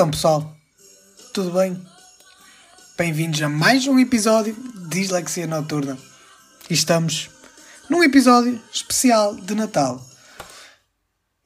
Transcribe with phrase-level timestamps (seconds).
[0.00, 0.56] Então, pessoal,
[1.34, 1.78] tudo bem?
[2.96, 5.98] Bem-vindos a mais um episódio de Dislexia Noturna.
[6.70, 7.28] E estamos
[7.86, 10.02] num episódio especial de Natal.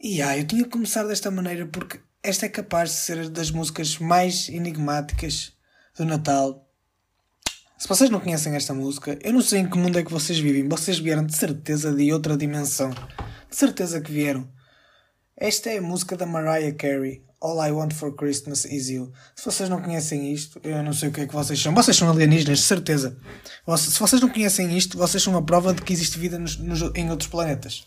[0.00, 3.50] E ah, eu tinha que começar desta maneira porque esta é capaz de ser das
[3.50, 5.52] músicas mais enigmáticas
[5.98, 6.64] do Natal.
[7.76, 10.38] Se vocês não conhecem esta música, eu não sei em que mundo é que vocês
[10.38, 10.68] vivem.
[10.68, 12.90] Vocês vieram de certeza de outra dimensão.
[13.50, 14.48] De certeza que vieram.
[15.36, 19.12] Esta é a música da Mariah Carey, All I Want for Christmas Is You.
[19.36, 21.74] Se vocês não conhecem isto, eu não sei o que é que vocês são.
[21.74, 23.18] Vocês são alienígenas, certeza.
[23.76, 26.80] Se vocês não conhecem isto, vocês são a prova de que existe vida nos, nos,
[26.94, 27.86] em outros planetas.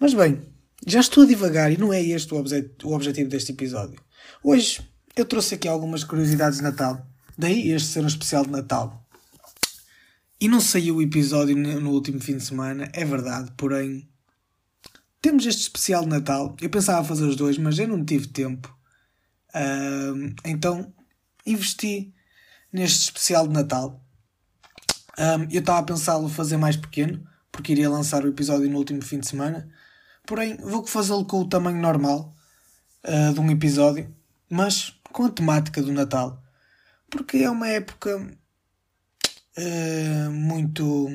[0.00, 0.42] Mas bem,
[0.84, 2.44] já estou a divagar e não é este o,
[2.82, 4.02] o objetivo deste episódio.
[4.42, 4.80] Hoje
[5.14, 7.06] eu trouxe aqui algumas curiosidades de Natal.
[7.38, 9.06] Daí este ser um especial de Natal.
[10.40, 14.11] E não saiu o episódio no último fim de semana, é verdade, porém
[15.22, 16.56] temos este especial de Natal.
[16.60, 18.76] Eu pensava fazer os dois, mas eu não tive tempo.
[19.54, 20.92] Uh, então
[21.46, 22.12] investi
[22.72, 24.02] neste especial de Natal.
[25.50, 29.20] Eu estava a pensá-lo fazer mais pequeno, porque iria lançar o episódio no último fim
[29.20, 29.68] de semana.
[30.26, 32.34] Porém, vou fazê-lo com o tamanho normal
[33.04, 34.12] uh, de um episódio,
[34.48, 36.42] mas com a temática do Natal.
[37.10, 38.16] Porque é uma época
[39.58, 41.08] uh, muito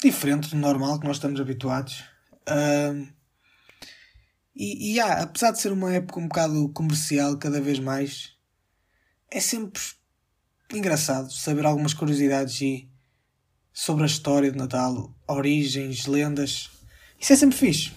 [0.00, 2.04] diferente do normal que nós estamos habituados.
[2.48, 3.17] Uh,
[4.58, 8.32] e, e ah, apesar de ser uma época um bocado comercial cada vez mais,
[9.30, 9.80] é sempre
[10.74, 12.90] engraçado saber algumas curiosidades e
[13.72, 16.68] sobre a história de Natal, origens, lendas.
[17.20, 17.92] Isso é sempre fixe.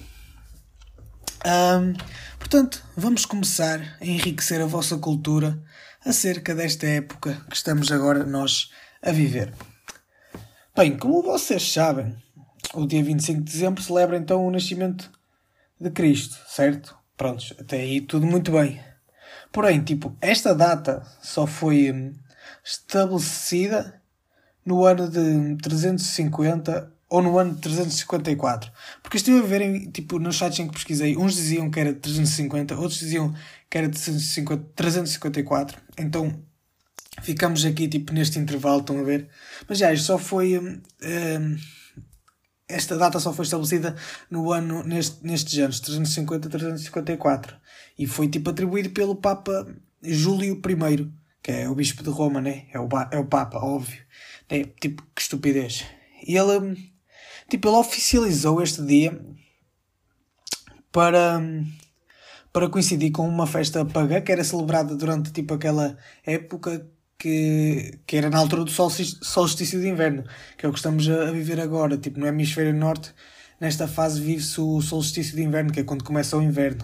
[1.44, 1.94] Um,
[2.38, 5.59] portanto, vamos começar a enriquecer a vossa cultura
[6.06, 8.70] acerca desta época que estamos agora nós
[9.02, 9.52] a viver.
[10.76, 12.16] Bem, como vocês sabem,
[12.76, 15.11] o dia 25 de dezembro celebra então o nascimento
[15.81, 16.95] de Cristo, certo?
[17.17, 18.80] Prontos, até aí tudo muito bem.
[19.52, 22.14] Porém, tipo, esta data só foi hum,
[22.64, 23.99] estabelecida
[24.64, 28.71] no ano de 350 ou no ano de 354.
[29.02, 32.75] Porque estive a ver, tipo, nos sites em que pesquisei, uns diziam que era 350,
[32.75, 33.33] outros diziam
[33.69, 35.81] que era 350, 354.
[35.98, 36.42] Então,
[37.21, 39.27] ficamos aqui, tipo, neste intervalo, estão a ver?
[39.67, 40.58] Mas já, isto só foi...
[40.59, 41.58] Hum, hum
[42.71, 43.95] esta data só foi estabelecida
[44.30, 47.55] no ano, neste, nestes anos, 350 354.
[47.98, 49.67] E foi tipo atribuído pelo Papa
[50.02, 51.11] Júlio I,
[51.42, 52.65] que é o Bispo de Roma, né?
[52.73, 54.02] É o, é o Papa, óbvio.
[54.49, 55.86] É, tipo, que estupidez.
[56.27, 56.92] E ele,
[57.49, 59.20] tipo, ele oficializou este dia
[60.92, 61.42] para,
[62.52, 66.86] para coincidir com uma festa pagã que era celebrada durante tipo aquela época
[67.21, 70.23] que, que era na altura do solstício de inverno,
[70.58, 71.95] que é o que estamos a, viver agora.
[71.95, 73.14] Tipo, no hemisfério norte,
[73.59, 76.83] nesta fase vive-se o solstício de inverno, que é quando começa o inverno.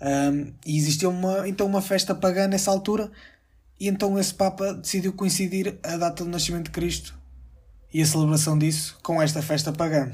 [0.00, 3.12] Um, e existia uma, então uma festa pagã nessa altura,
[3.78, 7.18] e então esse Papa decidiu coincidir a data do nascimento de Cristo
[7.92, 10.10] e a celebração disso com esta festa pagã.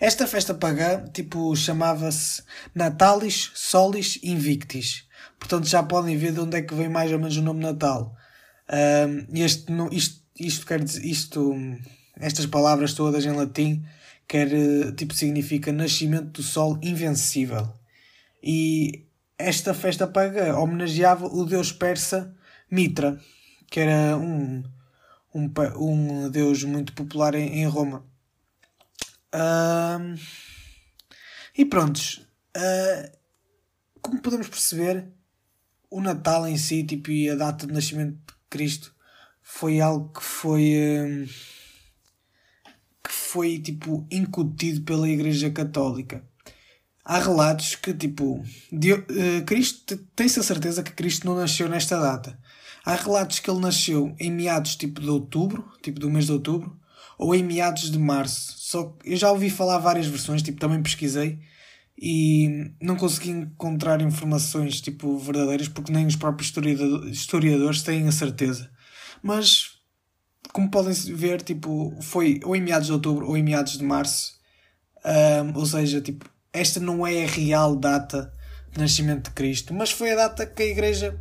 [0.00, 2.42] Esta festa pagã, tipo, chamava-se
[2.74, 5.04] Natalis Solis Invictis.
[5.38, 8.16] Portanto, já podem ver de onde é que vem mais ou menos o nome Natal.
[8.72, 11.54] Uh, este, isto, isto quer dizer, isto,
[12.16, 13.84] estas palavras todas em latim
[14.26, 14.48] quer,
[14.96, 17.70] tipo, significa nascimento do sol invencível.
[18.42, 19.04] E
[19.36, 22.34] esta festa paga homenageava o deus persa
[22.70, 23.20] Mitra,
[23.70, 24.62] que era um,
[25.34, 28.04] um, um deus muito popular em, em Roma.
[29.34, 30.18] Uh,
[31.56, 32.26] e prontos.
[32.56, 33.10] Uh,
[34.00, 35.06] como podemos perceber,
[35.90, 38.18] o Natal em si tipo, e a data de nascimento
[38.52, 38.94] Cristo
[39.42, 41.26] foi algo que foi hum,
[43.02, 46.22] que foi tipo incutido pela Igreja Católica.
[47.02, 51.98] Há relatos que tipo de, uh, Cristo tem-se a certeza que Cristo não nasceu nesta
[51.98, 52.38] data.
[52.84, 56.78] Há relatos que ele nasceu em meados tipo de outubro, tipo do mês de outubro,
[57.18, 58.54] ou em meados de março.
[58.58, 61.40] Só eu já ouvi falar várias versões, tipo também pesquisei
[61.98, 66.52] e não consegui encontrar informações tipo verdadeiras porque nem os próprios
[67.10, 68.70] historiadores têm a certeza.
[69.22, 69.82] Mas
[70.52, 74.32] como podem ver, tipo, foi ou em meados de outubro ou em meados de março.
[75.04, 78.32] Um, ou seja, tipo, esta não é a real data
[78.70, 81.18] de nascimento de Cristo, mas foi a data que a Igreja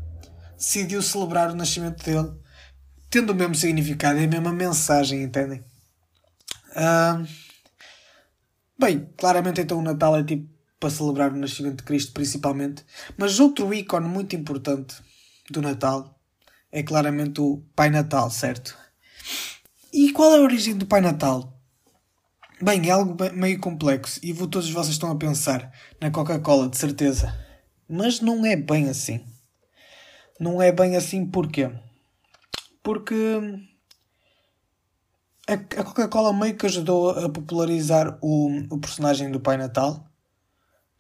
[0.58, 2.32] decidiu celebrar o nascimento dele,
[3.10, 5.64] tendo o mesmo significado e a mesma mensagem, entendem?
[6.76, 7.26] Um,
[8.80, 10.50] bem, claramente então o Natal é tipo
[10.82, 12.84] para celebrar o nascimento de Cristo, principalmente.
[13.16, 14.96] Mas outro ícone muito importante
[15.50, 16.20] do Natal
[16.72, 18.76] é claramente o Pai Natal, certo?
[19.94, 21.56] E qual é a origem do Pai Natal?
[22.60, 27.32] Bem, é algo meio complexo e todos vocês estão a pensar na Coca-Cola, de certeza.
[27.88, 29.24] Mas não é bem assim.
[30.40, 31.70] não é bem assim porquê?
[32.82, 33.16] Porque
[35.48, 40.11] a Coca-Cola meio que ajudou a popularizar o, o personagem do Pai Natal,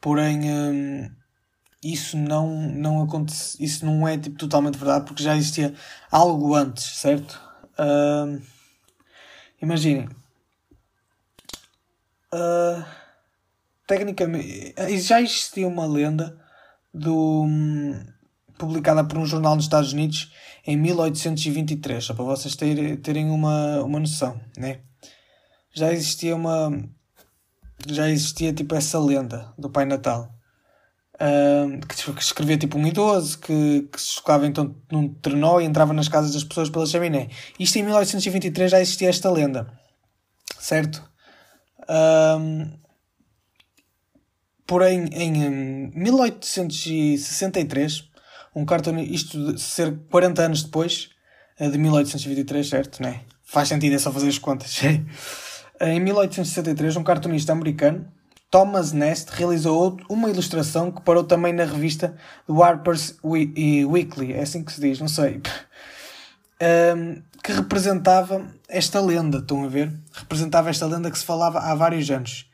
[0.01, 1.11] porém hum,
[1.83, 5.73] isso não, não acontece, isso não é tipo, totalmente verdade porque já existia
[6.11, 7.39] algo antes, certo?
[7.79, 8.41] Hum,
[9.61, 10.09] imaginem,
[12.33, 12.83] uh,
[13.87, 16.37] tecnicamente já existia uma lenda
[16.93, 18.03] do, hum,
[18.57, 20.31] publicada por um jornal nos Estados Unidos
[20.65, 24.81] em 1823, só para vocês terem, terem uma, uma noção, né?
[25.73, 26.69] Já existia uma.
[27.87, 30.29] Já existia tipo essa lenda do Pai Natal.
[31.15, 35.93] Uh, que, escrevia tipo um idoso que, que se chocava então num trenó e entrava
[35.93, 37.29] nas casas das pessoas pela chaminé.
[37.59, 39.71] Isto em 1823 já existia esta lenda,
[40.57, 41.07] certo?
[41.81, 42.71] Uh,
[44.65, 48.09] porém, em 1863
[48.55, 51.09] um cartunista, isto de ser 40 anos depois,
[51.57, 53.01] eh, de 1823, certo?
[53.01, 53.21] Né?
[53.43, 54.81] Faz sentido, é só fazer as contas.
[55.81, 58.07] em 1863, um cartunista americano,
[58.49, 62.15] Thomas Nest, realizou uma ilustração que parou também na revista
[62.47, 65.41] do Harper's Weekly, é assim que se diz, não sei,
[67.43, 69.91] que representava esta lenda, estão a ver?
[70.13, 72.47] Representava esta lenda que se falava há vários anos.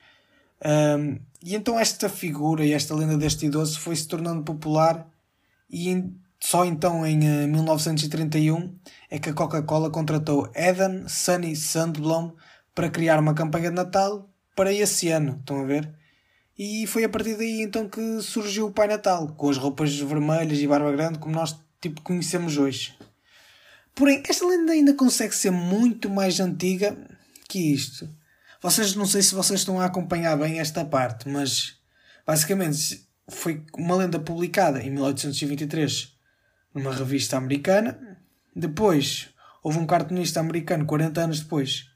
[1.43, 5.07] E então esta figura e esta lenda deste idoso foi se tornando popular
[5.69, 8.75] e só então em 1931
[9.09, 12.31] eh, é que a Coca-Cola contratou Eden Sunny Sandblom
[12.77, 15.91] para criar uma campanha de Natal para esse ano, estão a ver?
[16.55, 20.59] E foi a partir daí então que surgiu o Pai Natal, com as roupas vermelhas
[20.59, 22.95] e barba grande como nós tipo conhecemos hoje.
[23.95, 26.95] Porém, esta lenda ainda consegue ser muito mais antiga
[27.49, 28.07] que isto.
[28.61, 31.77] Vocês não sei se vocês estão a acompanhar bem esta parte, mas
[32.27, 36.15] basicamente foi uma lenda publicada em 1823
[36.75, 38.19] numa revista americana.
[38.55, 39.29] Depois
[39.63, 41.89] houve um cartunista americano, 40 anos depois,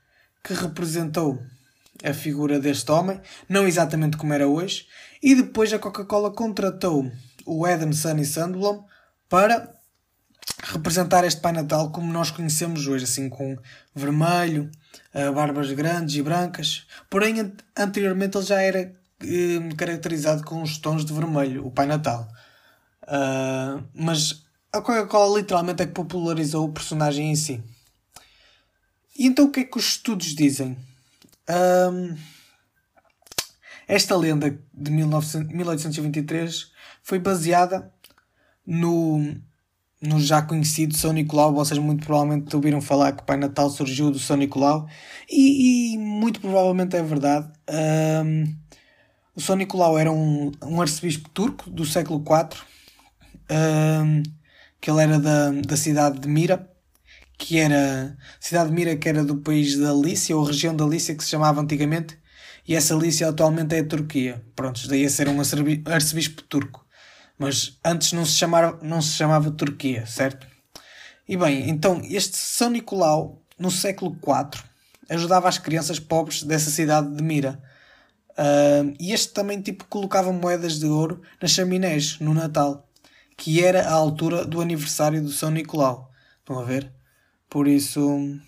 [0.44, 1.42] que representou
[2.04, 4.88] a figura deste homem, não exatamente como era hoje.
[5.22, 7.12] E depois a Coca-Cola contratou
[7.46, 8.84] o Adam Sunny Sandblom
[9.30, 9.74] para
[10.64, 13.58] representar este Pai Natal como nós conhecemos hoje, assim com
[13.96, 14.70] vermelho,
[15.14, 16.88] eh, barbas grandes e brancas.
[17.10, 18.94] Porém, anteriormente ele já era
[19.24, 22.28] uh, caracterizado com os tons de vermelho, o Pai Natal.
[23.04, 27.64] Uh, mas a Coca-Cola literalmente é que popularizou o personagem em si.
[29.18, 30.78] E então o que é que os estudos dizem?
[31.50, 32.16] Um,
[33.88, 36.72] esta lenda de 1900, 1823
[37.04, 37.92] foi baseada
[38.66, 39.36] no,
[40.02, 41.54] no já conhecido São Nicolau.
[41.54, 44.88] Vocês muito provavelmente ouviram falar que o Pai Natal surgiu do São Nicolau
[45.30, 47.52] e, e muito provavelmente é verdade.
[48.26, 48.56] Um,
[49.36, 52.62] o São Nicolau era um, um arcebispo turco do século IV,
[53.52, 54.24] um,
[54.80, 56.71] que ele era da, da cidade de Mira,
[57.42, 61.16] que era cidade de Mira que era do país da Lícia, ou região da Lícia
[61.16, 62.16] que se chamava antigamente,
[62.68, 64.46] e essa Lícia atualmente é a Turquia.
[64.56, 66.86] Pronto, daí a ser um arcebispo turco.
[67.40, 70.46] Mas antes não se chamava, não se chamava Turquia, certo?
[71.28, 74.64] E bem, então este São Nicolau, no século IV,
[75.10, 77.60] ajudava as crianças pobres dessa cidade de Mira
[78.32, 82.88] Uh, e este também tipo colocava moedas de ouro nas chaminés no Natal,
[83.38, 86.10] que era a altura do aniversário do São Nicolau.
[86.40, 86.92] Estão a ver?
[87.52, 88.40] Por isso.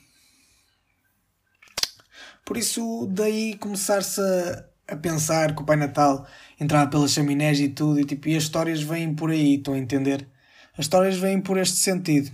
[2.45, 6.25] Por isso, daí começar-se a, a, pensar que o Pai Natal
[6.59, 9.77] entrava pelas chaminés e tudo, e, tipo, e as histórias vêm por aí, estão a
[9.77, 10.29] entender?
[10.77, 12.31] As histórias vêm por este sentido.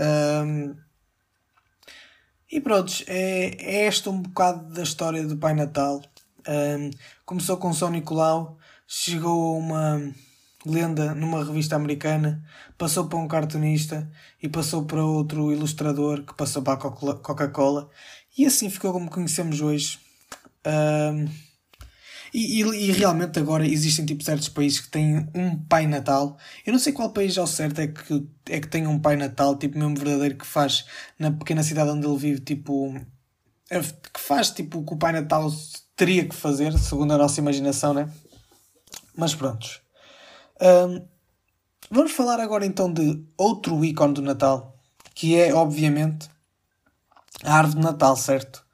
[0.00, 0.76] Um,
[2.50, 6.00] e pronto, é, é este um bocado da história do Pai Natal.
[6.48, 6.90] Um,
[7.26, 10.14] começou com São Nicolau, chegou a uma
[10.66, 12.42] lenda numa revista americana,
[12.78, 14.10] passou para um cartunista
[14.42, 17.90] e passou para outro ilustrador que passou para a Coca-Cola
[18.36, 19.98] e assim ficou como conhecemos hoje.
[20.66, 21.28] Um,
[22.32, 26.36] e, e, e, realmente agora existem tipo certos países que têm um Pai Natal.
[26.66, 29.56] Eu não sei qual país ao certo é que, é que tem um Pai Natal,
[29.56, 30.84] tipo mesmo verdadeiro, que faz
[31.16, 33.00] na pequena cidade onde ele vive, tipo.
[33.70, 35.48] É, que faz tipo o que o Pai Natal
[35.94, 38.10] teria que fazer, segundo a nossa imaginação, né?
[39.16, 39.80] Mas prontos.
[40.60, 41.06] Um,
[41.90, 44.76] vamos falar agora então de outro ícone do Natal,
[45.14, 46.28] que é, obviamente,
[47.42, 48.64] a árvore de Natal, certo?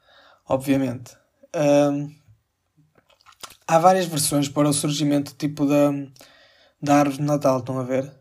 [0.47, 1.15] Obviamente.
[1.55, 2.13] Um,
[3.67, 5.91] há várias versões para o surgimento tipo da,
[6.81, 8.11] da árvore de Natal, estão a ver?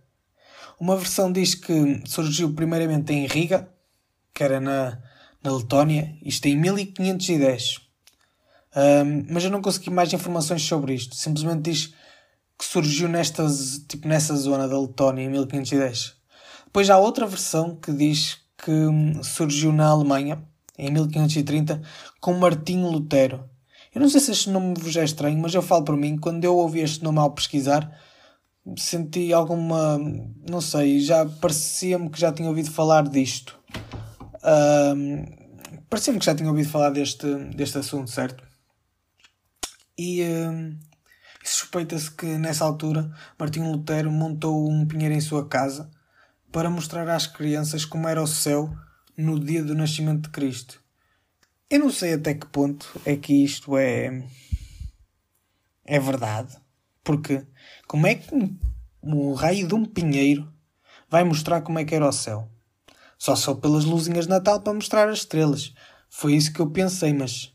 [0.79, 3.69] Uma versão diz que surgiu primeiramente em Riga,
[4.33, 4.99] que era na,
[5.43, 7.81] na Letónia, isto em 1510.
[8.75, 11.15] Um, mas eu não consegui mais informações sobre isto.
[11.15, 11.95] Simplesmente diz
[12.61, 13.47] que surgiu nesta,
[13.89, 16.15] tipo, nessa zona da Letónia em 1510.
[16.67, 20.45] Depois há outra versão que diz que hum, surgiu na Alemanha
[20.77, 21.81] em 1530
[22.21, 23.49] com Martinho Lutero.
[23.95, 26.45] Eu não sei se este nome vos é estranho, mas eu falo por mim, quando
[26.45, 27.99] eu ouvi este nome ao pesquisar,
[28.77, 29.99] senti alguma.
[30.47, 33.59] não sei, já parecia-me que já tinha ouvido falar disto.
[34.45, 35.25] Um,
[35.89, 37.27] parecia-me que já tinha ouvido falar deste,
[37.57, 38.45] deste assunto, certo?
[39.97, 40.23] E.
[40.25, 40.90] Um,
[41.43, 45.91] suspeita-se que nessa altura Martinho Lutero montou um pinheiro em sua casa
[46.53, 48.75] para mostrar às crianças como era o céu
[49.17, 50.83] no dia do nascimento de Cristo.
[51.69, 54.25] Eu não sei até que ponto é que isto é.
[55.85, 56.57] é verdade.
[57.05, 57.47] Porque
[57.87, 58.35] como é que
[59.03, 60.53] um raio de um pinheiro
[61.09, 62.51] vai mostrar como é que era o céu?
[63.19, 65.73] Só só pelas luzinhas de Natal para mostrar as estrelas.
[66.09, 67.55] Foi isso que eu pensei, mas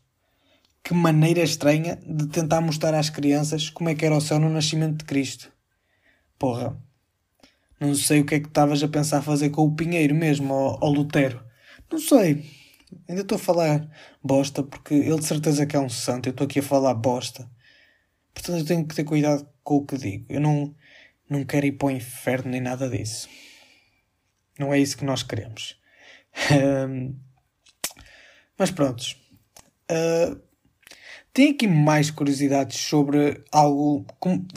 [0.86, 4.48] que maneira estranha de tentar mostrar às crianças como é que era o céu no
[4.48, 5.50] nascimento de Cristo.
[6.38, 6.80] Porra,
[7.80, 10.92] não sei o que é que estavas a pensar fazer com o Pinheiro mesmo, ou,
[10.92, 11.44] Lutero.
[11.90, 12.48] Não sei.
[13.08, 13.90] Ainda estou a falar
[14.22, 16.28] bosta, porque ele de certeza que é um santo.
[16.28, 17.50] Eu estou aqui a falar bosta.
[18.32, 20.26] Portanto, eu tenho que ter cuidado com o que digo.
[20.28, 20.72] Eu não,
[21.28, 23.28] não quero ir para o inferno nem nada disso.
[24.56, 25.80] Não é isso que nós queremos.
[28.56, 29.20] Mas prontos.
[29.90, 30.45] Uh,
[31.36, 34.06] tem aqui mais curiosidades sobre algo,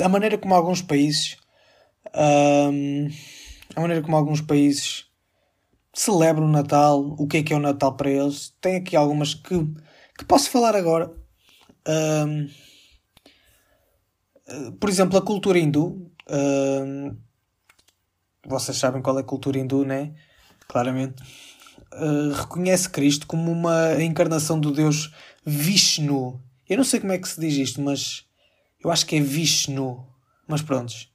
[0.02, 1.36] a maneira como alguns países,
[2.16, 3.10] um,
[3.76, 5.06] a maneira como alguns países
[5.94, 8.56] celebram o Natal, o que é que é o Natal para eles.
[8.62, 9.56] Tem aqui algumas que,
[10.18, 11.14] que posso falar agora.
[11.86, 12.48] Um,
[14.80, 16.10] por exemplo, a cultura hindu.
[16.30, 17.18] Um,
[18.48, 20.14] vocês sabem qual é a cultura hindu, né?
[20.66, 21.22] Claramente.
[21.94, 25.14] Uh, reconhece Cristo como uma encarnação do Deus
[25.46, 26.42] Vishnu.
[26.70, 28.26] Eu não sei como é que se diz isto, mas
[28.84, 30.06] eu acho que é Vishnu.
[30.48, 31.12] Mas prontos.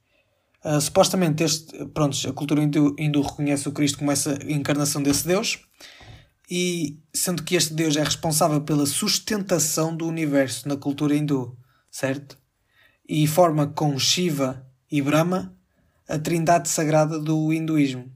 [0.63, 5.25] Uh, supostamente este, prontos, a cultura hindu, hindu reconhece o Cristo como essa encarnação desse
[5.25, 5.59] Deus.
[6.49, 11.57] E sendo que este Deus é responsável pela sustentação do universo na cultura hindu,
[11.89, 12.37] certo?
[13.07, 15.55] E forma com Shiva e Brahma
[16.07, 18.11] a trindade sagrada do hinduísmo.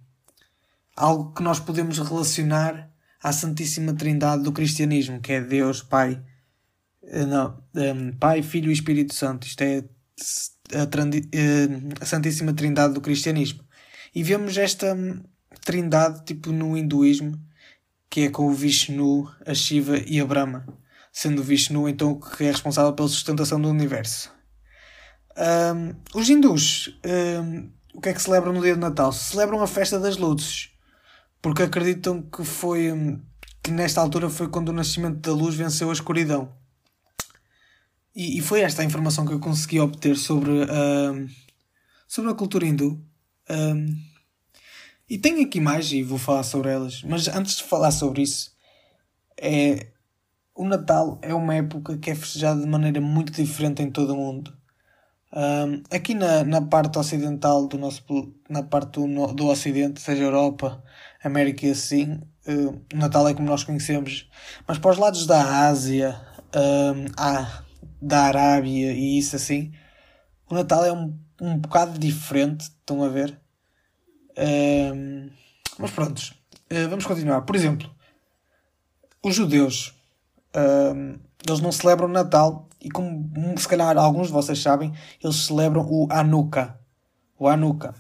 [0.96, 2.92] Algo que nós podemos relacionar
[3.24, 6.22] à Santíssima Trindade do cristianismo, que é Deus, Pai,
[7.04, 9.48] não, um, ehm, Pai, Filho e Espírito Santo.
[9.48, 9.84] Isto é
[10.74, 10.84] a,
[11.32, 11.68] eh,
[12.00, 13.64] a, Santíssima Trindade do cristianismo.
[14.14, 15.24] E vemos esta hum,
[15.64, 17.40] trindade tipo no hinduísmo,
[18.10, 20.66] que é com o Vishnu, a Shiva e a Brahma.
[21.12, 24.32] Sendo o Vishnu então que é responsável pela sustentação do universo.
[25.38, 27.00] Um, os hindus,
[27.44, 29.12] um, o que é que celebram no dia de Natal?
[29.12, 30.72] Celebram a festa das luzes,
[31.42, 33.22] porque acreditam que foi hum,
[33.64, 36.59] que nesta altura foi quando o nascimento da luz venceu a escuridão.
[38.20, 41.30] E, e foi esta a informação que eu consegui obter sobre, uh,
[42.06, 43.02] sobre a cultura hindu.
[43.50, 43.96] Um,
[45.10, 47.02] e tenho aqui mais e vou falar sobre elas.
[47.04, 48.52] Mas antes de falar sobre isso,
[49.42, 49.88] é,
[50.54, 54.18] o Natal é uma época que é festejada de maneira muito diferente em todo o
[54.18, 54.54] mundo.
[55.32, 58.04] Um, aqui na, na parte ocidental do nosso
[58.50, 60.84] na parte do, do Ocidente, seja Europa,
[61.24, 64.30] América e assim, uh, o Natal é como nós conhecemos.
[64.68, 66.20] Mas para os lados da Ásia,
[66.54, 67.64] um, há
[68.02, 69.72] da Arábia e isso assim,
[70.50, 73.40] o Natal é um, um bocado diferente, estão a ver?
[74.38, 75.30] Um,
[75.78, 76.34] mas prontos,
[76.72, 77.42] uh, vamos continuar.
[77.42, 77.90] Por exemplo,
[79.24, 79.94] os judeus,
[80.96, 85.36] um, eles não celebram o Natal e como se calhar alguns de vocês sabem, eles
[85.36, 86.80] celebram o Hanukkah.
[87.38, 87.94] O Hanukkah.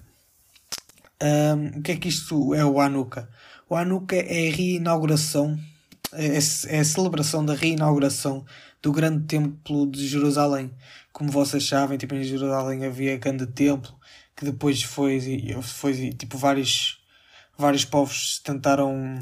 [1.22, 3.27] Um, o que é que isto é o Hanukkah?
[3.70, 5.60] O Hanukkah é a reinauguração,
[6.13, 6.37] é,
[6.79, 8.45] a celebração da reinauguração
[8.81, 10.71] do grande templo de Jerusalém.
[11.11, 13.97] Como vocês sabem, tipo, em Jerusalém havia grande templo
[14.39, 15.19] que depois foi,
[15.61, 17.01] foi tipo, vários,
[17.57, 19.21] vários povos tentaram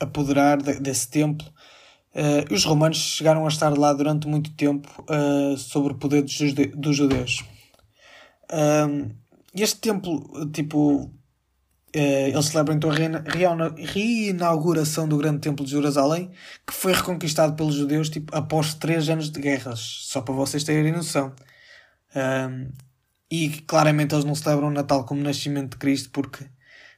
[0.00, 1.46] apoderar desse templo.
[2.12, 6.32] Uh, os romanos chegaram a estar lá durante muito tempo uh, sobre o poder dos,
[6.32, 7.44] jude dos judeus.
[8.50, 9.14] Uh,
[9.54, 11.10] este templo, tipo,
[11.98, 12.94] eh, eles celebram então a
[13.74, 16.30] reinauguração do grande templo de Jerusalém,
[16.66, 20.92] que foi reconquistado pelos judeus tipo, após três anos de guerras, só para vocês terem
[20.92, 21.34] noção.
[22.14, 22.70] Um,
[23.30, 26.44] e claramente eles não celebram o Natal como nascimento de Cristo, porque,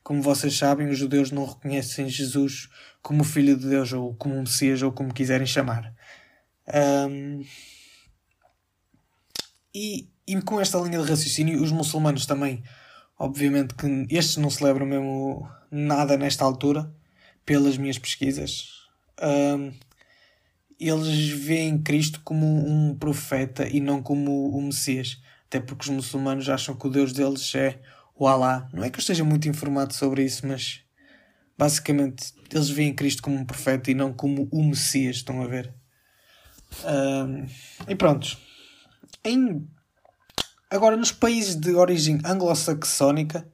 [0.02, 2.68] como vocês sabem, os judeus não reconhecem Jesus
[3.00, 5.94] como Filho de Deus, ou como um Messias, ou como quiserem chamar.
[7.08, 7.44] Um,
[9.72, 12.64] e, e com esta linha de raciocínio, os muçulmanos também
[13.18, 16.92] Obviamente que estes não celebram mesmo nada nesta altura,
[17.44, 18.68] pelas minhas pesquisas.
[19.20, 19.72] Um,
[20.78, 25.20] eles veem Cristo como um profeta e não como o Messias.
[25.46, 27.80] Até porque os muçulmanos acham que o Deus deles é
[28.14, 28.68] o Alá.
[28.72, 30.82] Não é que eu esteja muito informado sobre isso, mas
[31.56, 35.74] basicamente eles veem Cristo como um profeta e não como o Messias, estão a ver?
[36.84, 37.46] Um,
[37.88, 38.38] e pronto.
[39.24, 39.66] Em...
[40.70, 43.48] Agora, nos países de origem anglo-saxónica,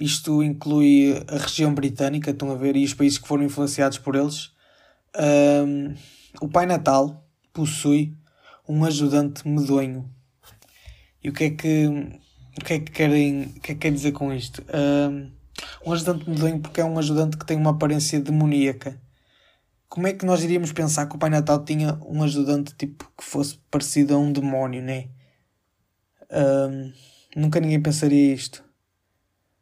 [0.00, 4.16] isto inclui a região britânica, estão a ver, e os países que foram influenciados por
[4.16, 4.50] eles,
[5.64, 5.94] um,
[6.40, 8.16] o Pai Natal possui
[8.68, 10.10] um ajudante medonho.
[11.22, 13.92] E o que é que, o que, é que, querem, o que é que quer
[13.92, 14.64] dizer com isto?
[14.74, 15.30] Um,
[15.86, 19.00] um ajudante medonho porque é um ajudante que tem uma aparência demoníaca.
[19.88, 23.22] Como é que nós iríamos pensar que o Pai Natal tinha um ajudante tipo que
[23.22, 25.08] fosse parecido a um demónio, né?
[26.32, 26.92] Um,
[27.36, 28.64] nunca ninguém pensaria isto.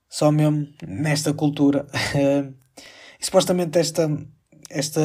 [0.09, 1.87] Só mesmo nesta cultura.
[3.21, 4.09] e supostamente esta,
[4.69, 5.01] esta,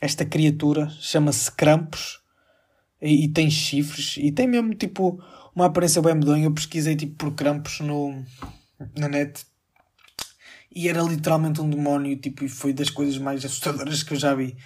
[0.00, 2.20] esta criatura chama-se Krampus
[3.00, 5.22] e, e, tem chifres e tem mesmo tipo
[5.54, 6.44] uma aparência bem medonha.
[6.44, 8.24] Eu pesquisei tipo por Krampus no,
[8.96, 9.44] na net
[10.74, 14.34] e era literalmente um demónio tipo, e foi das coisas mais assustadoras que eu já
[14.34, 14.56] vi.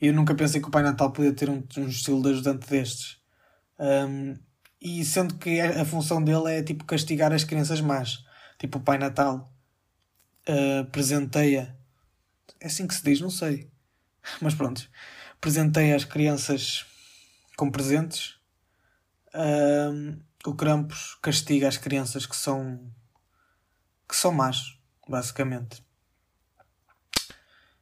[0.00, 3.16] Eu nunca pensei que o Pai Natal podia ter um, um estilo de ajudante destes.
[3.78, 4.34] Um,
[4.84, 8.22] e sendo que a função dele é tipo castigar as crianças más.
[8.58, 9.50] Tipo o Pai Natal
[10.46, 11.74] uh, presenteia.
[12.60, 13.70] É assim que se diz, não sei.
[14.42, 14.86] Mas pronto.
[15.40, 16.84] Presenteia as crianças
[17.56, 18.36] com presentes.
[19.34, 22.92] Uh, o Krampus castiga as crianças que são
[24.06, 25.82] que são más, basicamente.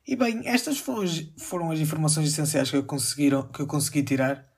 [0.07, 4.05] E bem, estas foram as, foram as informações essenciais que eu, conseguiram, que eu consegui
[4.05, 4.52] tirar.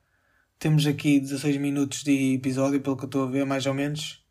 [0.65, 4.25] Temos aqui 16 minutos de episódio, pelo que eu estou a ver, mais ou menos.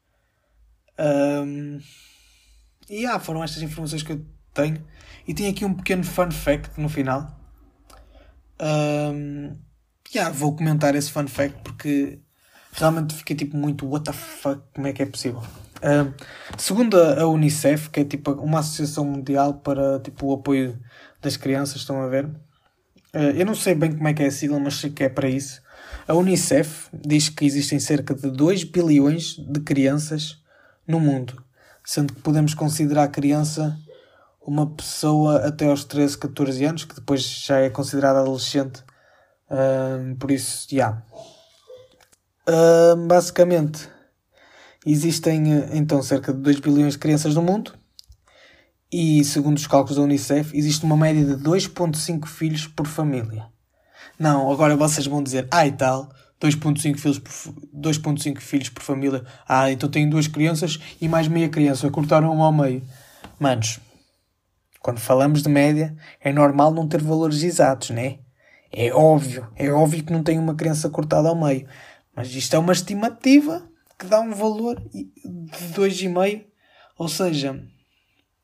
[0.99, 1.79] Um,
[2.91, 4.85] e ah, foram estas informações que eu tenho.
[5.29, 7.41] E tenho aqui um pequeno fun fact no final.
[8.61, 9.57] Um,
[10.13, 12.19] yeah, vou comentar esse fun fact porque
[12.73, 15.45] realmente fiquei tipo muito what the fuck, como é que é possível?
[15.85, 16.13] Um,
[16.59, 20.77] segundo a Unicef, que é tipo uma associação mundial para tipo, o apoio
[21.23, 22.27] das crianças, estão a ver?
[23.15, 25.09] Uh, eu não sei bem como é que é a sigla, mas sei que é
[25.09, 25.63] para isso.
[26.07, 30.39] A Unicef diz que existem cerca de 2 bilhões de crianças
[30.87, 31.43] no mundo,
[31.85, 33.79] sendo que podemos considerar a criança
[34.47, 38.85] uma pessoa até aos 13, 14 anos, que depois já é considerada adolescente.
[40.19, 40.77] Por isso, já.
[40.77, 41.03] Yeah.
[43.09, 43.89] Basicamente,
[44.85, 47.73] existem então cerca de 2 bilhões de crianças no mundo
[48.93, 53.47] e, segundo os cálculos da Unicef, existe uma média de 2,5 filhos por família.
[54.19, 56.09] Não, agora vocês vão dizer, ah e tal,
[56.41, 57.33] 2.5 filhos, por,
[57.75, 59.25] 2.5 filhos por família.
[59.49, 61.91] Ah, então tenho duas crianças e mais meia criança.
[61.91, 62.83] Cortaram um ao meio.
[63.39, 63.81] Manos,
[64.81, 68.19] quando falamos de média, é normal não ter valores exatos, né?
[68.71, 69.49] É óbvio.
[69.57, 71.67] É óbvio que não tem uma criança cortada ao meio.
[72.15, 73.67] Mas isto é uma estimativa
[73.99, 75.09] que dá um valor de
[75.75, 76.45] 2,5.
[76.99, 77.61] Ou seja,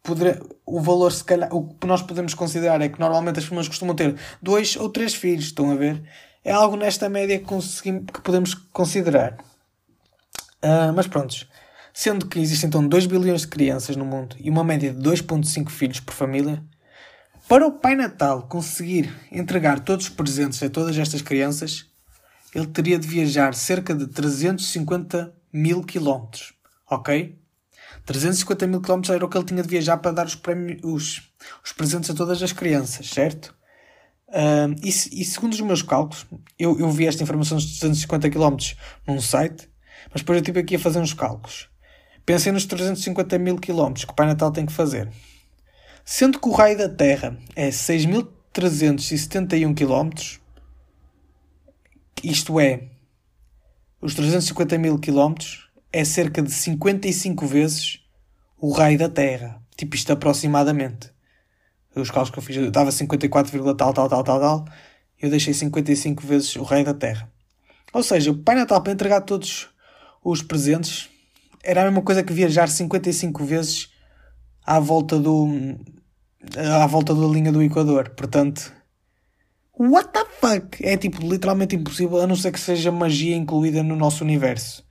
[0.02, 3.68] poder, o valor, se calhar, o que nós podemos considerar é que normalmente as pessoas
[3.68, 5.46] costumam ter dois ou três filhos.
[5.46, 6.02] Estão a ver?
[6.44, 9.38] é algo nesta média que, que podemos considerar.
[10.62, 11.34] Uh, mas pronto,
[11.92, 15.70] sendo que existem então 2 bilhões de crianças no mundo e uma média de 2,5
[15.70, 16.62] filhos por família,
[17.48, 21.86] para o Pai Natal conseguir entregar todos os presentes a todas estas crianças,
[22.54, 26.54] ele teria de viajar cerca de 350 mil quilómetros.
[26.88, 27.39] Ok?
[28.10, 31.30] 350 mil quilómetros era o que ele tinha de viajar para dar os, prémios, os,
[31.64, 33.54] os presentes a todas as crianças, certo?
[34.28, 36.26] Uh, e, e, segundo os meus cálculos,
[36.58, 38.56] eu, eu vi esta informação dos 250 km
[39.06, 39.70] num site,
[40.12, 41.68] mas depois eu estive aqui a fazer uns cálculos.
[42.26, 45.08] Pensei nos 350 mil km que o Pai Natal tem que fazer.
[46.04, 50.10] Sendo que o raio da Terra é 6.371 km,
[52.24, 52.88] isto é,
[54.02, 55.34] os 350 mil km
[55.92, 57.99] é cerca de 55 vezes
[58.60, 59.62] o raio da Terra.
[59.76, 61.10] Tipo isto aproximadamente
[61.94, 64.64] os cálculos que eu fiz, dava 54, tal, tal, tal, tal, tal.
[65.20, 67.30] Eu deixei 55 vezes o rei da Terra.
[67.92, 69.68] Ou seja, o Pai Natal para entregar todos
[70.22, 71.08] os presentes
[71.62, 73.90] era a mesma coisa que viajar 55 vezes
[74.64, 75.48] à volta do
[76.56, 78.10] à volta da linha do Equador.
[78.10, 78.72] Portanto,
[79.78, 80.82] what the fuck?
[80.82, 84.86] É tipo literalmente impossível, a não ser que seja magia incluída no nosso universo.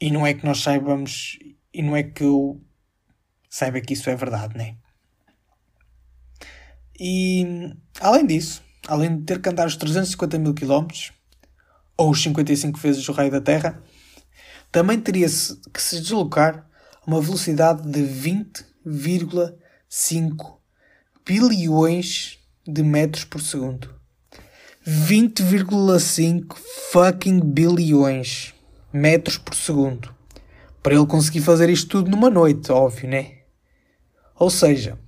[0.00, 1.38] E não é que nós saibamos,
[1.72, 2.60] e não é que eu
[3.48, 4.76] saiba que isso é verdade, né?
[6.98, 11.12] E além disso, além de ter que andar os 350 mil quilómetros,
[11.96, 13.82] ou os 55 vezes o raio da Terra,
[14.70, 16.68] também teria que se deslocar
[17.00, 20.58] a uma velocidade de 20,5
[21.24, 23.96] bilhões de metros por segundo.
[24.86, 26.54] 20,5
[26.92, 28.52] fucking bilhões
[28.92, 30.17] metros por segundo.
[30.88, 33.32] Para ele conseguir fazer isto tudo numa noite, óbvio, né?
[34.34, 34.98] Ou seja,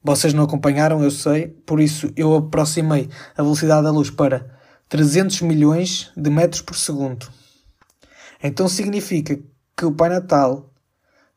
[0.04, 4.56] vocês não acompanharam, eu sei, por isso eu aproximei a velocidade da luz para
[4.90, 7.28] 300 milhões de metros por segundo.
[8.44, 9.40] Então significa
[9.76, 10.72] que o Pai Natal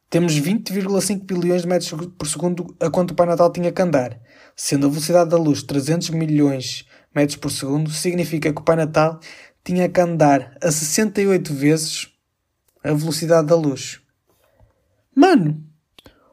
[0.09, 4.21] temos 20,5 bilhões de metros por segundo a quanto o Pai Natal tinha que andar.
[4.55, 8.77] Sendo a velocidade da luz 300 milhões de metros por segundo, significa que o Pai
[8.77, 9.21] Natal
[9.65, 12.09] tinha que andar a 68 vezes
[12.85, 14.01] a velocidade da luz.
[15.15, 15.65] Mano,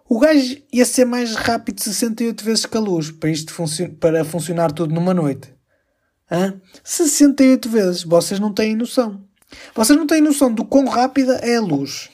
[0.07, 3.53] o gajo ia ser mais rápido 68 vezes que a luz para isto
[3.99, 5.51] para funcionar tudo numa noite.
[6.29, 6.61] Hã?
[6.83, 8.03] 68 vezes.
[8.03, 9.23] Vocês não têm noção.
[9.73, 12.09] Vocês não têm noção do quão rápida é a luz.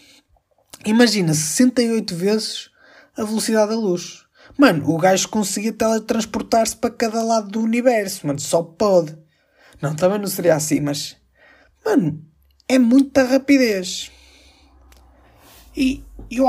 [0.85, 2.69] Imagina 68 vezes
[3.17, 4.25] a velocidade da luz.
[4.57, 8.39] Mano, o gajo conseguia teletransportar-se para cada lado do universo, mano.
[8.39, 9.17] Só pode.
[9.81, 11.15] Não, também não seria assim, mas.
[11.85, 12.23] Mano,
[12.67, 14.11] é muita rapidez.
[15.75, 16.45] E eu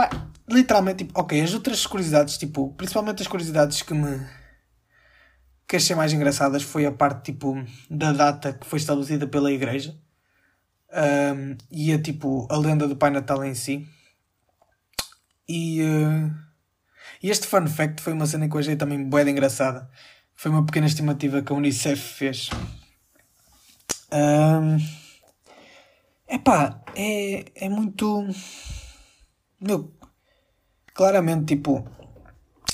[0.49, 4.21] literalmente, tipo, ok, as outras curiosidades, tipo, principalmente as curiosidades que me
[5.69, 7.55] que achei mais engraçadas foi a parte, tipo,
[7.89, 9.97] da data que foi estabelecida pela igreja
[10.93, 13.87] um, e a, tipo, a lenda do Pai Natal em si.
[15.53, 16.31] E, uh,
[17.21, 19.91] e este fun fact foi uma cena que eu achei também boeda engraçada.
[20.33, 22.51] Foi uma pequena estimativa que a Unicef fez.
[24.13, 24.79] Um,
[26.29, 28.29] epá, é, é muito.
[29.61, 29.93] Meu,
[30.95, 31.85] claramente, tipo,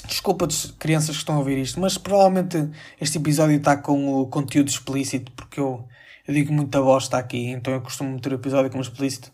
[0.07, 0.47] desculpa
[0.79, 5.33] crianças que estão a ouvir isto, mas provavelmente este episódio está com o conteúdo explícito,
[5.33, 5.89] porque eu,
[6.29, 9.33] eu digo muita bosta aqui, então eu costumo meter o episódio como explícito.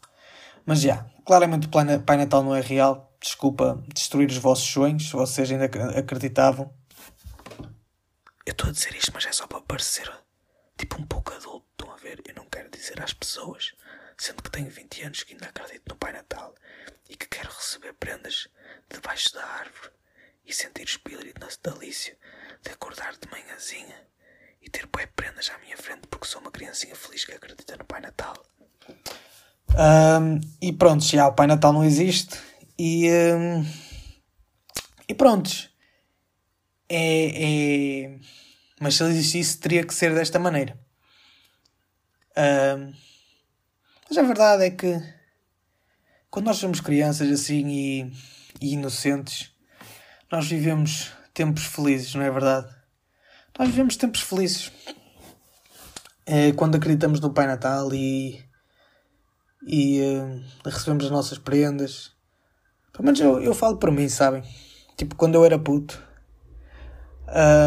[0.64, 3.11] Mas já, claramente o Pai Natal não é real.
[3.22, 6.74] Desculpa destruir os vossos sonhos, se vocês ainda acreditavam.
[8.44, 10.12] Eu estou a dizer isto, mas é só para parecer
[10.76, 11.64] tipo um pouco adulto.
[11.70, 12.20] Estão a ver?
[12.26, 13.74] Eu não quero dizer às pessoas,
[14.18, 16.52] sendo que tenho 20 anos que ainda acredito no Pai Natal
[17.08, 18.48] e que quero receber prendas
[18.92, 19.90] debaixo da árvore
[20.44, 22.16] e sentir o espírito natalício
[22.64, 24.02] de acordar de manhãzinha
[24.60, 27.84] e ter bué prendas à minha frente porque sou uma criancinha feliz que acredita no
[27.84, 28.34] Pai Natal.
[29.70, 32.36] Um, e pronto, já o Pai Natal não existe
[32.84, 33.64] e, um,
[35.08, 35.48] e pronto.
[36.88, 38.18] É, é,
[38.80, 40.76] Mas se ele existisse, teria que ser desta maneira.
[42.36, 42.92] Um,
[44.08, 45.00] mas a verdade é que
[46.28, 48.12] quando nós somos crianças assim e,
[48.60, 49.52] e inocentes,
[50.28, 52.74] nós vivemos tempos felizes, não é verdade?
[53.56, 54.72] Nós vivemos tempos felizes.
[56.26, 58.44] É quando acreditamos no Pai Natal e,
[59.64, 62.10] e uh, recebemos as nossas prendas.
[62.92, 64.42] Pelo menos eu, eu falo para mim, sabem?
[64.96, 66.02] Tipo, quando eu era puto,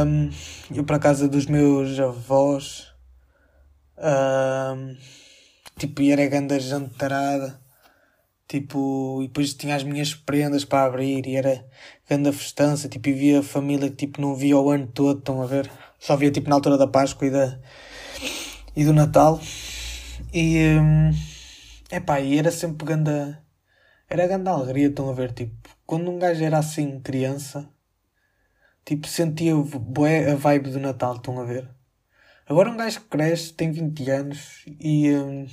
[0.06, 0.30] um,
[0.76, 2.94] eu para casa dos meus avós,
[3.98, 4.96] um,
[5.78, 7.60] tipo, e era grande jantarada
[8.48, 11.66] Tipo, e depois tinha as minhas prendas para abrir e era
[12.08, 15.48] grande festança, tipo, e via família que tipo, não via o ano todo, estão a
[15.48, 15.70] ver?
[16.00, 17.60] Só via tipo na altura da Páscoa e, da,
[18.76, 19.40] e do Natal.
[20.34, 21.12] E, hum,
[21.92, 23.12] epá, e era sempre grande,
[24.10, 25.32] era grande alegria, estão a ver?
[25.34, 25.54] Tipo,
[25.86, 27.70] quando um gajo era assim, criança,
[28.86, 31.70] tipo, sentia bué a vibe do Natal, estão a ver?
[32.48, 35.12] Agora um gajo que cresce, tem 20 anos e...
[35.12, 35.48] Hum,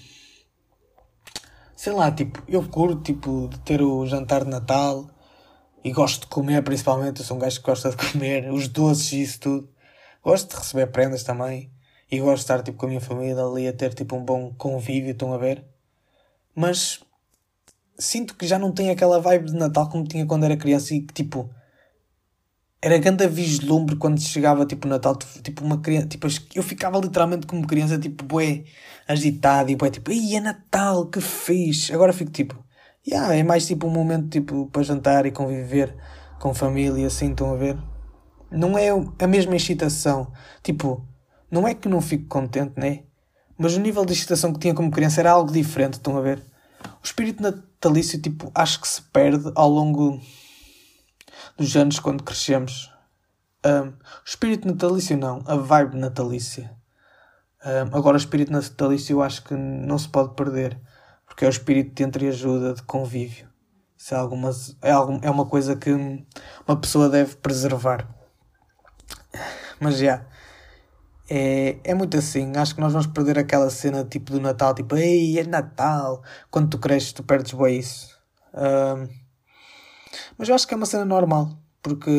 [1.83, 5.11] sei lá, tipo, eu curto, tipo, de ter o jantar de Natal
[5.83, 9.12] e gosto de comer, principalmente, eu sou um gajo que gosta de comer, os doces
[9.12, 9.69] e isso tudo.
[10.23, 11.73] Gosto de receber prendas também
[12.11, 14.55] e gosto de estar, tipo, com a minha família ali a ter, tipo, um bom
[14.55, 15.65] convívio, estão a ver?
[16.55, 17.01] Mas
[17.98, 21.02] sinto que já não tem aquela vibe de Natal como tinha quando era criança e
[21.02, 21.50] que, tipo,
[22.83, 27.66] era grande vislumbre quando chegava tipo Natal, tipo uma criança, tipo, eu ficava literalmente como
[27.66, 28.64] criança, tipo, bué,
[29.07, 31.94] agitado e bué, tipo, ai é Natal, que fixe.
[31.94, 32.64] Agora fico tipo,
[33.07, 35.94] yeah, é mais tipo um momento tipo para jantar e conviver
[36.40, 37.78] com família, assim, estão a ver?
[38.50, 41.07] Não é a mesma excitação, tipo,
[41.50, 43.05] não é que não fico contente, né?
[43.57, 46.42] Mas o nível de excitação que tinha como criança era algo diferente, estão a ver?
[47.03, 50.21] O espírito natalício, tipo, acho que se perde ao longo
[51.57, 52.93] dos anos quando crescemos.
[53.65, 53.95] Um, o
[54.27, 56.77] espírito natalício não, a vibe natalícia.
[57.65, 60.81] Um, agora o espírito natalício eu acho que não se pode perder,
[61.27, 63.49] porque é o espírito de entre ajuda, de convívio.
[63.97, 65.91] Isso é, algumas, é, algum, é uma coisa que
[66.67, 68.09] uma pessoa deve preservar.
[69.79, 70.27] Mas já.
[71.35, 72.53] É, é muito assim.
[72.57, 76.23] Acho que nós vamos perder aquela cena tipo do Natal, tipo, ei, é Natal.
[76.51, 78.21] Quando tu cresces, tu perdes bem isso.
[78.53, 79.09] Uh,
[80.37, 82.11] mas eu acho que é uma cena normal, porque.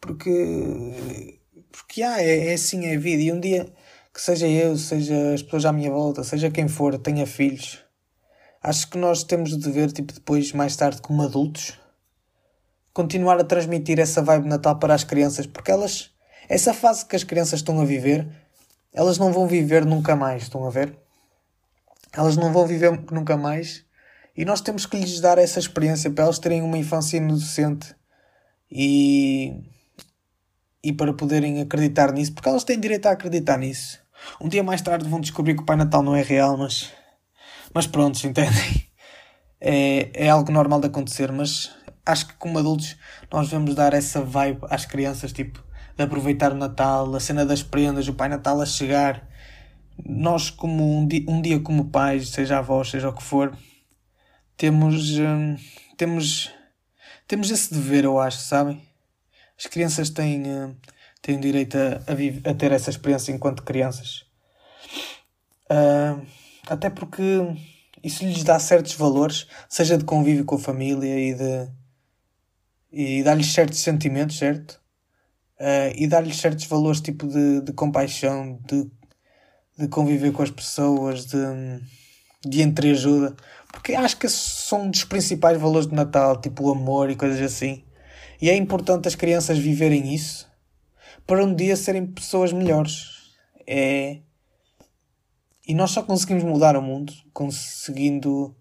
[0.00, 1.40] Porque.
[1.72, 3.22] Porque ah, é, é assim é a vida.
[3.22, 3.66] E um dia
[4.14, 7.78] que seja eu, seja as pessoas à minha volta, seja quem for, tenha filhos,
[8.62, 11.80] acho que nós temos o dever, tipo, depois, mais tarde, como adultos,
[12.92, 16.11] continuar a transmitir essa vibe natal para as crianças, porque elas,
[16.52, 18.28] essa fase que as crianças estão a viver,
[18.92, 20.94] elas não vão viver nunca mais, estão a ver?
[22.12, 23.86] Elas não vão viver nunca mais
[24.36, 27.96] e nós temos que lhes dar essa experiência para elas terem uma infância inocente
[28.70, 29.62] e,
[30.84, 33.98] e para poderem acreditar nisso, porque elas têm direito a acreditar nisso.
[34.38, 36.92] Um dia mais tarde vão descobrir que o Pai Natal não é real, mas,
[37.72, 38.52] mas pronto, entendem?
[39.64, 41.70] É, é algo normal de acontecer, mas
[42.04, 42.96] acho que como adultos
[43.32, 45.62] nós devemos dar essa vibe às crianças, tipo,
[45.98, 49.28] aproveitar o Natal, a cena das prendas, o Pai Natal a chegar.
[50.04, 53.56] Nós, como um dia, um dia como pais, seja avós, seja o que for,
[54.56, 55.56] temos, hum,
[55.96, 56.50] temos,
[57.26, 58.80] temos esse dever, eu acho, sabem?
[59.58, 60.74] As crianças têm, hum,
[61.20, 64.24] têm direito a, a, a, ter essa experiência enquanto crianças.
[65.70, 66.24] Uh,
[66.66, 67.22] até porque
[68.02, 71.82] isso lhes dá certos valores, seja de convívio com a família e de
[72.92, 74.81] e dá-lhes certos sentimentos, certo?
[75.62, 78.90] Uh, e dar-lhes certos valores tipo de, de compaixão, de,
[79.78, 81.38] de conviver com as pessoas, de,
[82.44, 83.36] de entreajuda.
[83.70, 87.40] Porque acho que são um dos principais valores do Natal, tipo o amor e coisas
[87.40, 87.84] assim.
[88.40, 90.50] E é importante as crianças viverem isso
[91.24, 93.32] para um dia serem pessoas melhores.
[93.64, 94.18] É...
[95.66, 98.56] E nós só conseguimos mudar o mundo conseguindo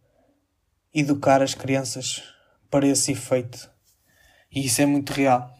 [0.93, 2.21] educar as crianças
[2.69, 3.71] para esse efeito.
[4.51, 5.51] E isso é muito real.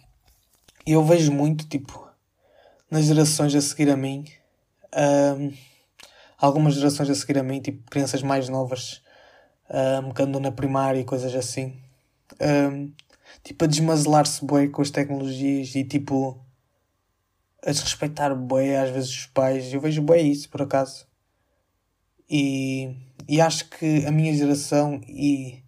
[0.86, 2.10] E eu vejo muito, tipo,
[2.90, 4.26] nas gerações a seguir a mim,
[5.38, 5.54] um,
[6.38, 9.02] algumas gerações a seguir a mim, tipo, crianças mais novas,
[9.70, 11.80] um, que andam na primária e coisas assim.
[12.42, 12.92] Um,
[13.44, 16.44] tipo, a desmazelar-se bué com as tecnologias e tipo
[17.64, 19.74] a desrespeitar bué às vezes os pais.
[19.74, 21.06] Eu vejo bué isso, por acaso.
[22.30, 22.96] E,
[23.28, 25.64] e acho que a minha geração e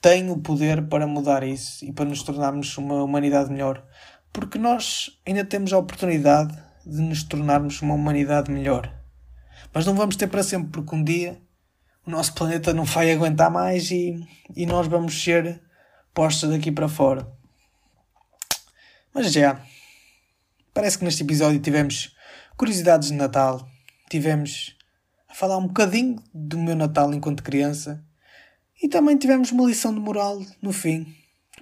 [0.00, 3.84] tem o poder para mudar isso e para nos tornarmos uma humanidade melhor.
[4.32, 8.92] Porque nós ainda temos a oportunidade de nos tornarmos uma humanidade melhor.
[9.72, 11.40] Mas não vamos ter para sempre, porque um dia
[12.06, 15.60] o nosso planeta não vai aguentar mais e, e nós vamos ser
[16.14, 17.30] postos daqui para fora.
[19.12, 19.60] Mas já,
[20.72, 22.16] parece que neste episódio tivemos
[22.56, 23.68] curiosidades de Natal,
[24.08, 24.76] tivemos
[25.28, 28.02] a falar um bocadinho do meu Natal enquanto criança
[28.82, 31.14] e também tivemos uma lição de moral no fim,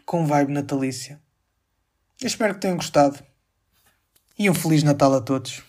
[0.04, 1.20] com vibe natalícia.
[2.20, 3.18] Eu espero que tenham gostado
[4.38, 5.67] e um Feliz Natal a todos.